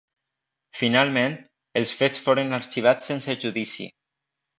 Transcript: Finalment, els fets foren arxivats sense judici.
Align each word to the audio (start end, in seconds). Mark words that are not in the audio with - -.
Finalment, 0.77 1.35
els 1.81 1.91
fets 1.99 2.21
foren 2.29 2.57
arxivats 2.59 3.11
sense 3.13 3.37
judici. 3.45 3.87